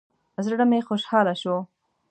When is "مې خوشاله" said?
0.71-1.33